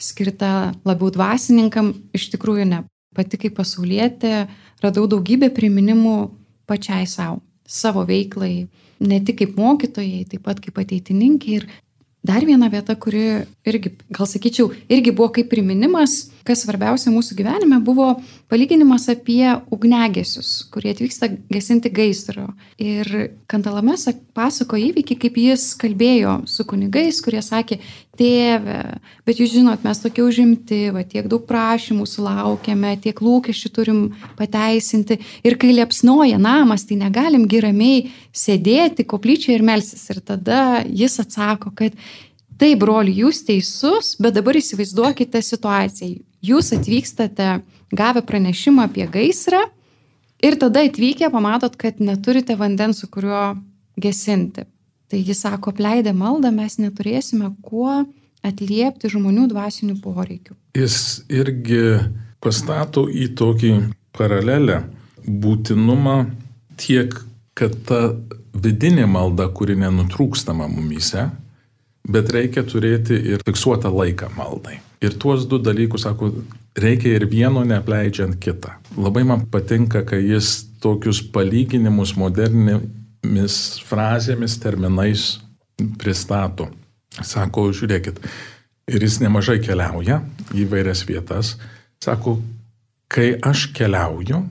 [0.00, 2.80] skirta labiau dvasininkam, iš tikrųjų ne.
[3.14, 4.46] Pati kaip pasaulietė
[4.80, 6.16] radau daugybę priminimų
[6.70, 8.70] pačiai savo, savo veiklai,
[9.02, 11.68] ne tik kaip mokytojai, taip pat kaip ateitininkai ir
[12.20, 17.80] Dar viena vieta, kuri irgi, gal sakyčiau, irgi buvo kaip priminimas, kas svarbiausia mūsų gyvenime,
[17.84, 18.12] buvo
[18.50, 22.48] palyginimas apie ugnegesius, kurie atvyksta gesinti gaisro.
[22.80, 27.80] Ir Kantalamesa pasako įvykį, kaip jis kalbėjo su kunigais, kurie sakė,
[28.20, 28.78] tėve,
[29.24, 34.00] bet jūs žinot, mes tokie užimti, va, tiek daug prašymų sulaukėme, tiek lūkesčių turim
[34.38, 35.20] pateisinti.
[35.46, 40.04] Ir kai liepsnoja namas, tai negalim giramiai sėdėti koplyčioje ir melsis.
[40.12, 41.96] Ir tada jis atsako, kad
[42.60, 46.20] tai, broli, jūs teisus, bet dabar įsivaizduokite situaciją.
[46.44, 47.60] Jūs atvykstate
[47.92, 49.64] gavę pranešimą apie gaisrą
[50.44, 53.56] ir tada atvykę pamatot, kad neturite vandens, su kuriuo
[54.00, 54.64] gesinti.
[55.10, 58.04] Tai jis sako, apleidę maldą mes neturėsime kuo
[58.46, 60.54] atliepti žmonių dvasinių poreikių.
[60.78, 61.98] Jis irgi
[62.40, 63.72] pastato į tokį
[64.16, 64.84] paralelę
[65.26, 66.16] būtinumą
[66.80, 67.12] tiek,
[67.58, 68.14] kad ta
[68.54, 71.26] vidinė malda, kuri nenutrūkstama mumyse,
[72.10, 74.80] bet reikia turėti ir fiksuotą laiką maldai.
[75.00, 76.30] Ir tuos du dalykus, sako,
[76.78, 78.74] reikia ir vieno neapleidžiant kitą.
[79.00, 82.78] Labai man patinka, kai jis tokius palyginimus moderni,
[83.24, 83.56] mis
[83.88, 85.38] frazėmis, terminais
[86.00, 86.68] pristato.
[87.10, 88.20] Sako, žiūrėkit,
[88.90, 90.20] ir jis nemažai keliauja
[90.56, 91.56] į vairias vietas.
[92.02, 92.38] Sako,
[93.10, 94.42] kai aš keliauju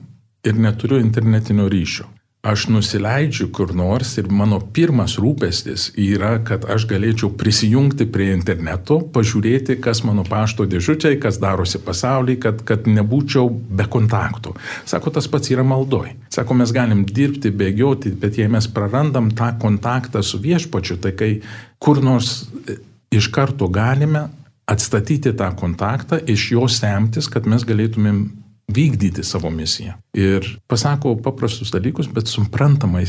[0.46, 2.06] ir neturiu internetinio ryšio,
[2.42, 8.96] aš nusileidžiu kur nors ir mano pirmas rūpestis yra, kad aš galėčiau prisijungti prie interneto,
[9.12, 14.54] pažiūrėti, kas mano pašto dėžučiai, kas darosi pasaulyje, kad, kad nebūčiau be kontaktų.
[14.88, 16.14] Sako, tas pats yra maldoj.
[16.32, 21.32] Sako, mes galim dirbti, bėgioti, bet jei mes prarandam tą kontaktą su viešpačiu, tai kai
[21.80, 22.80] kur nors e,
[23.12, 24.30] iš karto galime
[24.70, 28.39] atstatyti tą kontaktą, iš jo semtis, kad mes galėtumėm
[28.74, 29.96] vykdyti savo misiją.
[30.16, 33.04] Ir pasako paprastus dalykus, bet suprantamai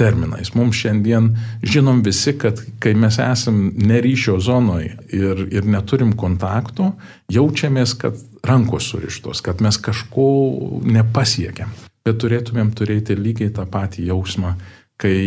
[0.00, 0.54] terminais.
[0.56, 1.28] Mums šiandien
[1.62, 6.94] žinom visi, kad kai mes esam neryšio zonoje ir, ir neturim kontakto,
[7.32, 10.30] jaučiamės, kad rankos surištos, kad mes kažko
[10.88, 11.74] nepasiekiam.
[12.06, 14.54] Bet turėtumėm turėti lygiai tą patį jausmą,
[15.00, 15.18] kai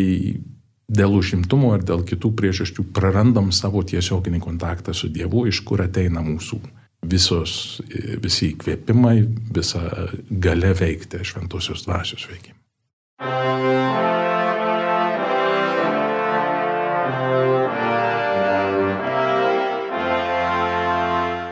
[0.93, 6.26] dėl užimtumo ar dėl kitų priežasčių prarandam savo tiesioginį kontaktą su Dievu, iš kur ateina
[6.26, 6.60] mūsų
[7.04, 7.82] visos,
[8.24, 9.18] visi įkvėpimai,
[9.56, 9.84] visa
[10.30, 12.60] gale veikti šventosios dvasios veikimą.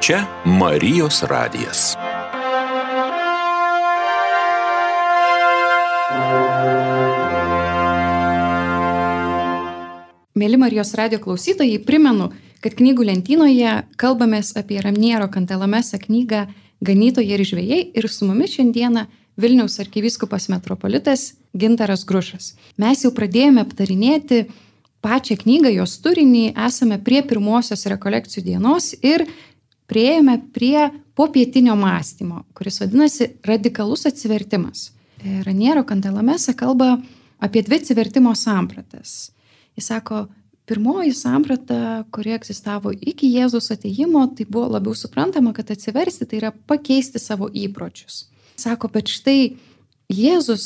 [0.02, 1.92] Čia Marijos radijas.
[10.42, 16.45] Mėly Marijos radio klausytojai, primenu, kad knygų lentynoje kalbamės apie Ramniero Kantelamesą knygą
[16.82, 19.06] Ganytojai ir žvėjai ir su mumis šiandieną
[19.41, 22.56] Vilniaus arkivyskupas metropolitas Gintaras Grušas.
[22.82, 24.45] Mes jau pradėjome aptarinėti
[25.02, 29.26] pačią knygą, jos turinį, esame prie pirmosios rekolekcijų dienos ir
[29.91, 34.91] prieėjome prie popietinio mąstymo, kuris vadinasi radikalus atsivertimas.
[35.45, 36.95] Raniero Kandelamesa kalba
[37.41, 39.32] apie dvi atsivertimo sampratas.
[39.78, 40.26] Jis sako,
[40.72, 41.82] pirmoji samprata,
[42.16, 47.52] kuri egzistavo iki Jėzus ateimo, tai buvo labiau suprantama, kad atsiversti tai yra pakeisti savo
[47.52, 48.26] įpročius.
[48.60, 49.54] Sako, bet štai
[50.12, 50.66] Jėzus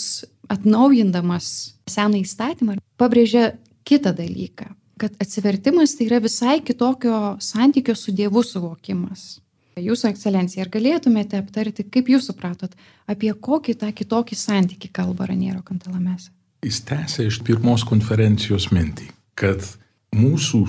[0.54, 1.52] atnaujindamas
[1.89, 9.39] seną įstatymą pabrėžia kitą dalyką kad atsivertimas tai yra visai kitokio santykio su Dievu suvokimas.
[9.76, 12.72] Jūsų ekscelencija, ar galėtumėte aptarti, kaip jūs supratot,
[13.12, 16.32] apie kokį tą kitokį santykį kalba Raniero Kantalamesa?
[16.63, 19.68] Jis tęsė iš pirmos konferencijos mintį, kad
[20.15, 20.62] mūsų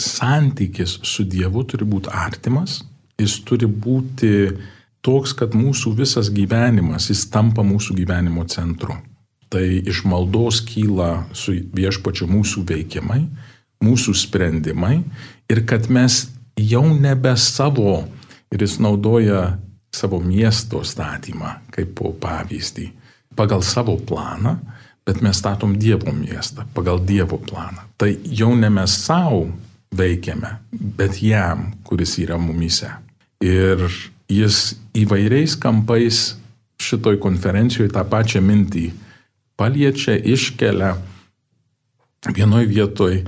[0.00, 2.80] santykis su Dievu turi būti artimas,
[3.20, 4.50] jis turi būti
[5.04, 8.96] toks, kad mūsų visas gyvenimas, jis tampa mūsų gyvenimo centru.
[9.50, 13.24] Tai iš maldos kyla su viešpačiu mūsų veikimai,
[13.82, 15.00] mūsų sprendimai
[15.50, 16.28] ir kad mes
[16.60, 18.04] jau nebe savo,
[18.52, 19.56] ir jis naudoja
[19.94, 22.90] savo miesto statymą kaip pavyzdį,
[23.36, 24.58] pagal savo planą,
[25.10, 27.82] bet mes statom Dievo miestą pagal Dievo planą.
[27.98, 29.48] Tai jau ne mes savo
[29.96, 32.92] veikiame, bet jam, kuris yra mumise.
[33.42, 33.82] Ir
[34.30, 36.36] jis įvairiais kampais
[36.80, 38.88] šitoj konferencijoje tą pačią mintį
[39.58, 40.94] paliečia, iškelia.
[42.36, 43.24] Vienoje vietoje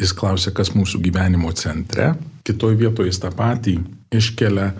[0.00, 3.76] Jis klausia, kas mūsų gyvenimo centre, kitoje vietoje jis tą patį
[4.14, 4.72] iškelia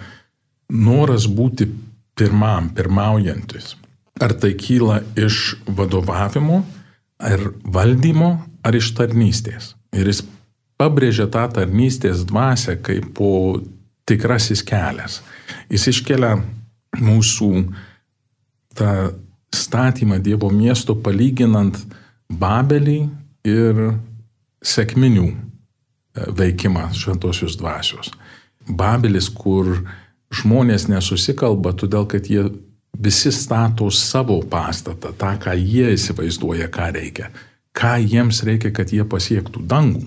[0.75, 1.69] noras būti
[2.19, 3.77] pirmam, pirmaujantis.
[4.23, 6.63] Ar tai kyla iš vadovavimo,
[7.19, 9.73] ar valdymo, ar iš tarnystės.
[9.95, 10.23] Ir jis
[10.79, 13.61] pabrėžia tą tarnystės dvasę kaip po
[14.07, 15.21] tikrasis kelias.
[15.73, 16.37] Jis iškelia
[17.01, 17.51] mūsų
[18.79, 18.95] tą
[19.55, 21.79] statymą Dievo miesto palyginant
[22.29, 22.99] Babelį
[23.47, 23.81] ir
[24.65, 25.35] sėkminių e,
[26.39, 28.11] veikimas šventosios dvasios.
[28.65, 29.77] Babelis, kur
[30.35, 32.49] žmonės nesusikalba, todėl kad jie
[32.99, 37.31] visi stato savo pastatą, tą, ką jie įsivaizduoja, ką reikia,
[37.75, 40.07] ką jiems reikia, kad jie pasiektų dangų.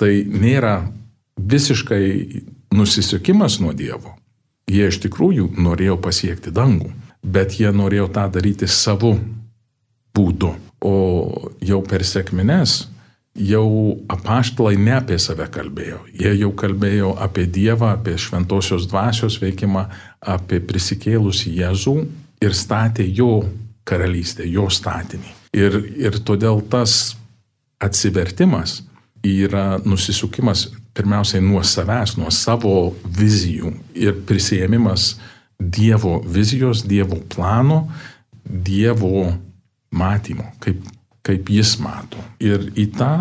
[0.00, 0.88] Tai nėra
[1.36, 2.42] visiškai
[2.74, 4.16] nusisukimas nuo Dievo.
[4.70, 6.92] Jie iš tikrųjų norėjo pasiekti dangų,
[7.22, 9.16] bet jie norėjo tą daryti savo
[10.16, 10.54] būdu.
[10.82, 10.94] O
[11.62, 12.86] jau per sėkmines
[13.38, 16.00] jau apaštalai ne apie save kalbėjo.
[16.16, 19.86] Jie jau kalbėjo apie Dievą, apie šventosios dvasios veikimą,
[20.20, 21.96] apie prisikėlusį Jėzų
[22.42, 23.42] ir statė jo
[23.88, 25.34] karalystę, jo statinį.
[25.56, 27.14] Ir, ir todėl tas
[27.82, 28.80] atsivertimas
[29.26, 35.14] yra nusisukimas pirmiausiai nuo savęs, nuo savo vizijų ir prisėmimas
[35.62, 37.84] Dievo vizijos, Dievo plano,
[38.42, 39.28] Dievo
[39.94, 40.80] matymo, kaip
[41.22, 42.20] kaip jis mato.
[42.42, 43.14] Ir į tą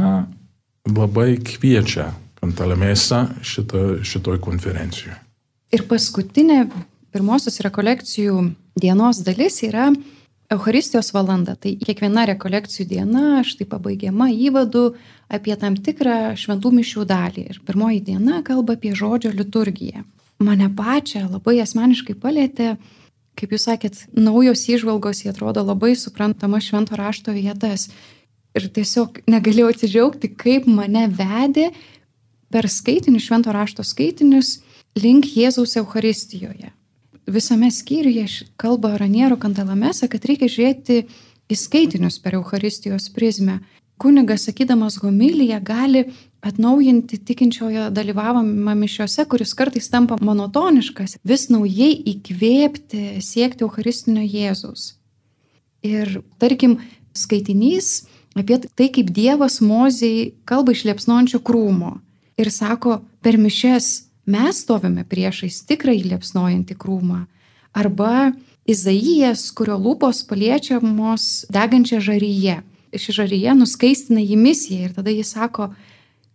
[0.89, 2.09] labai kviečia
[2.41, 5.13] Kantalamėsa šito, šitoj konferencijoje.
[5.71, 6.63] Ir paskutinė
[7.13, 8.39] pirmosios rekolekcijų
[8.79, 9.91] dienos dalis yra
[10.51, 11.55] Euharistijos valanda.
[11.55, 14.95] Tai kiekviena rekolekcijų diena, štai pabaigiama įvadu
[15.31, 17.45] apie tam tikrą šventų mišių dalį.
[17.53, 20.03] Ir pirmoji diena kalba apie žodžio liturgiją.
[20.41, 22.75] Mane pačią labai asmeniškai palėtė
[23.39, 27.89] kaip jūs sakėt, naujos įžvalgos, jie atrodo labai suprantama švento rašto vietas.
[28.57, 31.69] Ir tiesiog negalėjau atsidžiaugti, kaip mane vedė
[32.51, 34.57] per skaitinius, švento rašto skaitinius
[34.99, 36.73] link Jėzaus Euharistijoje.
[37.31, 38.25] Visame skyriuje
[38.57, 40.97] kalba Raniero Kantalamesa, kad reikia žiūrėti
[41.51, 43.61] į skaitinius per Euharistijos prizmę.
[44.01, 46.01] Kunigas, sakydamas homiliją, gali
[46.41, 54.95] atnaujinti tikinčiojo dalyvavimą mišiuose, kuris kartais tampa monotoniškas, vis naujai įkvėpti, siekti Eucharistinio Jėzus.
[55.85, 56.79] Ir tarkim,
[57.15, 61.99] skaitinys apie tai, kaip Dievas Mozijai kalba iš liepsnojančio krūmo.
[62.41, 67.25] Ir sako, per mišes mes stovime priešais tikrąjį liepsnojantį krūmą.
[67.71, 68.31] Arba
[68.69, 72.59] Izaijas, kurio lūpos paliečiamos degančia žaryje.
[72.91, 75.71] Ši žaryje nuskaistina jį misiją ir tada jis sako,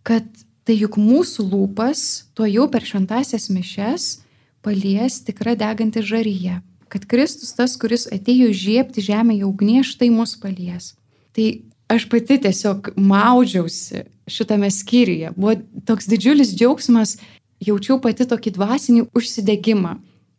[0.03, 0.25] kad
[0.67, 2.01] tai juk mūsų lūpas
[2.35, 4.17] tuo jau per šventasias mišes
[4.65, 6.59] palies tikra deganti žaryje.
[6.91, 10.95] Kad Kristus tas, kuris atėjo žiepti žemėje ugnie, štai mus palies.
[11.35, 11.47] Tai
[11.91, 15.31] aš pati tiesiog maudžiausi šitame skyriuje.
[15.35, 15.55] Buvo
[15.87, 17.17] toks didžiulis džiaugsmas,
[17.63, 19.95] jaučiau pati tokį dvasinį užsidegimą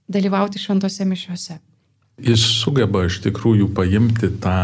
[0.09, 1.59] dalyvauti šventose mišiuose.
[2.19, 4.59] Jis sugeba iš tikrųjų paimti tą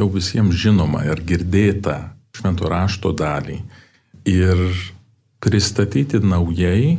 [0.00, 1.98] jau visiems žinomą ir girdėtą
[2.36, 3.58] švento rašto dalį
[4.28, 4.60] ir
[5.40, 6.98] pristatyti naujai,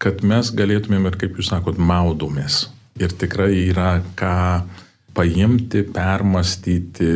[0.00, 2.66] kad mes galėtumėm ir, kaip jūs sakot, maudomės.
[3.00, 4.64] Ir tikrai yra ką
[5.16, 7.10] paimti, permastyti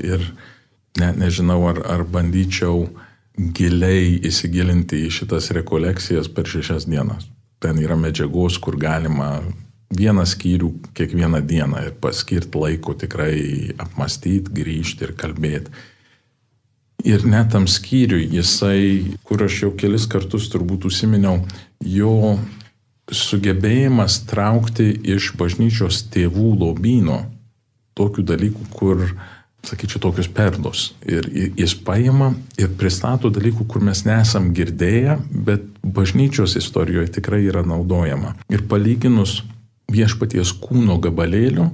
[0.00, 0.26] ir
[1.00, 2.86] ne, nežinau, ar, ar bandyčiau
[3.38, 7.28] giliai įsigilinti į šitas rekolekcijas per šešias dienas.
[7.62, 9.40] Ten yra medžiagos, kur galima
[9.92, 15.72] vieną skyrių kiekvieną dieną ir paskirti laiko tikrai apmastyti, grįžti ir kalbėti.
[17.02, 21.40] Ir net tam skyriui jisai, kur aš jau kelis kartus turbūt užsiminiau,
[21.82, 22.38] jo
[23.12, 27.24] sugebėjimas traukti iš bažnyčios tėvų lobyno
[27.98, 29.02] tokių dalykų, kur
[29.66, 30.90] sakyčiau, tokius perdus.
[31.06, 37.62] Ir jis paima ir pristato dalykų, kur mes nesam girdėję, bet bažnyčios istorijoje tikrai yra
[37.66, 38.34] naudojama.
[38.50, 39.42] Ir palyginus
[39.92, 41.70] viešpaties kūno gabalėliu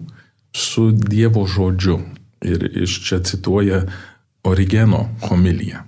[0.52, 2.00] su Dievo žodžiu.
[2.44, 3.82] Ir iš čia cituoja
[4.46, 5.82] Origeno homiliją.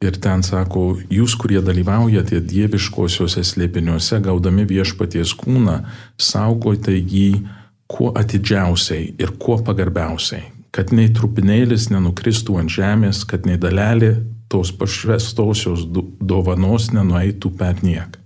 [0.00, 5.74] Ir ten sako, jūs, kurie dalyvaujate dieviškosiuose slėpiniuose, gaudami viešpaties kūną,
[6.16, 7.42] saugote jį
[7.90, 14.14] kuo atidžiausiai ir kuo pagarbiausiai, kad nei trupinėlis nenukristų ant žemės, kad nei dalelė
[14.50, 15.86] tos pašvestosios
[16.20, 18.18] dovanos nenueitų per niek.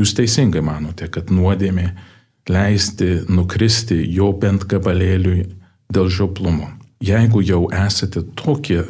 [0.00, 1.90] Jūs teisingai manote, kad nuodėmė
[2.48, 5.44] leisti nukristi jo bent gabalėliui
[5.92, 6.70] dėl žioplumo.
[7.04, 8.82] Jeigu jau esate tokie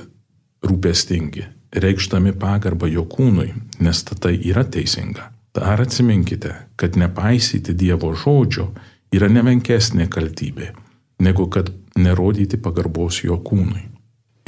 [0.66, 1.44] rūpestingi,
[1.82, 8.70] reikšdami pagarbą jo kūnui, nes tai yra teisinga, dar atsiminkite, kad nepaisyti Dievo žodžio
[9.14, 10.72] yra nemenkesnė kaltybė,
[11.20, 13.84] negu kad nerodyti pagarbos jo kūnui.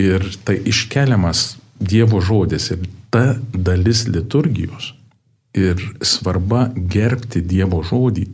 [0.01, 4.93] Ir tai iškeliamas Dievo žodis ir ta dalis liturgijos
[5.59, 8.27] ir svarba gerbti Dievo žodį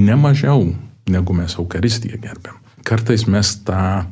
[0.00, 0.68] ne mažiau
[1.10, 2.60] negu mes Eucharistiją gerbiam.
[2.84, 4.04] Kartais mes tą,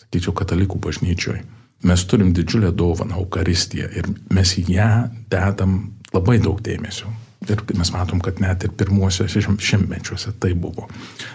[0.00, 1.42] sakyčiau, katalikų bažnyčioje,
[1.84, 7.10] mes turim didžiulę dovaną Eucharistiją ir mes ją dedam labai daug dėmesio.
[7.48, 10.88] Ir mes matom, kad net ir pirmuosiuose šimtmečiuose tai buvo.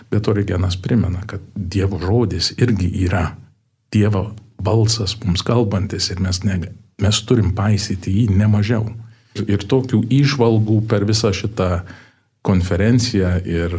[0.09, 3.27] Bet Origenas primena, kad Dievo žodis irgi yra
[3.93, 6.59] Dievo balsas mums kalbantis ir mes, ne,
[7.01, 8.87] mes turim paisyti jį nemažiau.
[9.45, 11.83] Ir tokių išvalgų per visą šitą
[12.45, 13.77] konferenciją ir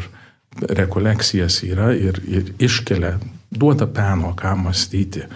[0.61, 3.17] rekolekcijas yra ir, ir iškelia,
[3.51, 5.27] duoda peno, ką mąstyti.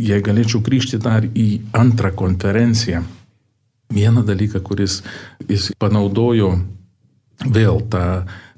[0.00, 3.02] Jei galėčiau grįžti dar į antrą konferenciją,
[3.90, 5.00] vieną dalyką, kuris
[5.48, 6.54] jis panaudojo
[7.46, 8.04] vėl tą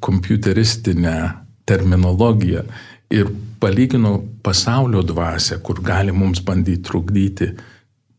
[0.03, 1.16] kompiuteristinę
[1.64, 2.64] terminologiją
[3.12, 7.53] ir palygino pasaulio dvasę, kur gali mums bandyti trukdyti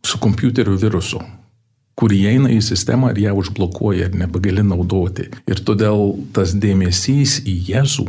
[0.05, 1.19] su kompiuteriu virusu,
[1.95, 5.29] kur įeina į sistemą ir ją užblokuoja ir nebegali naudoti.
[5.47, 8.07] Ir todėl tas dėmesys į Jėzų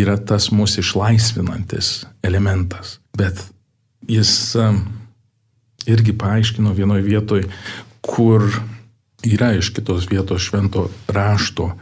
[0.00, 1.92] yra tas mūsų išlaisvinantis
[2.24, 2.98] elementas.
[3.16, 3.40] Bet
[4.08, 4.32] jis
[5.88, 7.48] irgi paaiškino vienoje vietoje,
[8.08, 8.46] kur
[9.26, 11.72] yra iš kitos vietos švento rašto,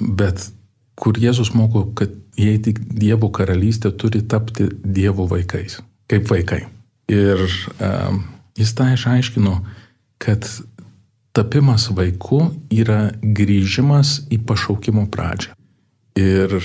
[0.00, 0.48] bet
[0.96, 6.64] kur Jėzus moko, kad jei tik Dievo karalystė turi tapti Dievo vaikais, kaip vaikai.
[7.12, 8.22] Ir um,
[8.58, 9.58] jis tą išaiškino,
[10.22, 10.48] kad
[11.36, 15.52] tapimas vaiku yra grįžimas į pašaukimo pradžią.
[16.16, 16.56] Ir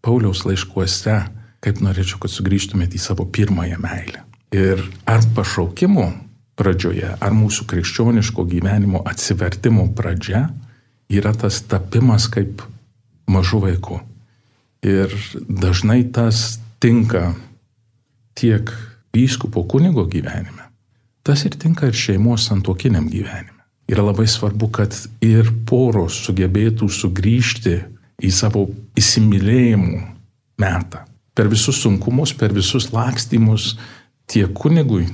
[0.00, 1.16] Pauliaus laiškuose,
[1.60, 4.22] kaip norėčiau, kad sugrįžtumėte į savo pirmąją meilę.
[4.54, 6.06] Ir ar pašaukimo
[6.58, 10.48] pradžioje, ar mūsų krikščioniško gyvenimo atsivertimo pradžia
[11.10, 12.62] yra tas tapimas kaip
[13.30, 14.00] mažu vaiku.
[14.86, 15.12] Ir
[15.48, 17.34] dažnai tas tinka
[18.38, 18.70] tiek
[19.12, 20.70] vyskupo kunigo gyvenime,
[21.22, 23.58] tas ir tinka ir šeimos santokiniam gyvenime.
[23.90, 24.94] Yra labai svarbu, kad
[25.24, 27.80] ir poros sugebėtų sugrįžti
[28.22, 28.68] į savo
[28.98, 29.98] įsimylėjimų
[30.62, 31.02] metą.
[31.34, 33.74] Per visus sunkumus, per visus lakstymus
[34.30, 35.08] tiek kunigui,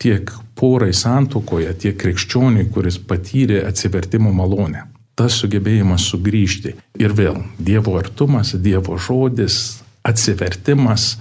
[0.00, 4.86] tiek porai santukoje, tiek krikščioniui, kuris patyrė atsivertimo malonę.
[5.18, 6.74] Tas sugebėjimas sugrįžti.
[7.02, 11.18] Ir vėl Dievo artumas, Dievo žodis, atsivertimas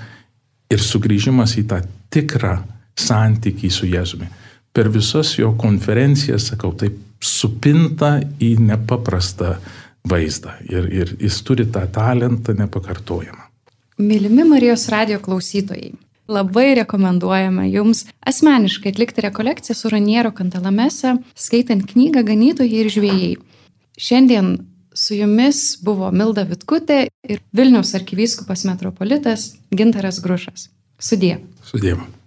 [0.71, 1.81] ir sugrįžimas į tą
[2.13, 2.55] tikrą
[2.99, 4.29] santykį su Jėzumi.
[4.71, 9.57] Per visas jo konferencijas, sakau, taip supinta į nepaprastą
[10.07, 13.49] vaizdą ir, ir jis turi tą talentą nepakartojamą.
[13.99, 15.91] Mylimi Marijos radio klausytojai,
[16.29, 23.31] labai rekomenduojame jums asmeniškai atlikti rekolekciją su Raniero Kantalamese, skaitant knygą Ganytojai ir žvėjai.
[23.99, 24.53] Šiandien
[24.93, 30.69] su jumis buvo Milda Vitkutė ir Vilniaus arkivyskupas metropolitas Gintaras Grušas.
[30.99, 31.37] Sudie.
[31.65, 32.18] Sudėva.